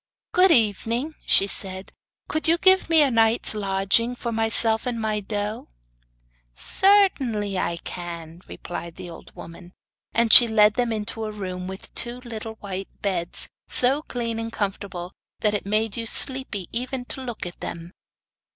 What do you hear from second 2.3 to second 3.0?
you give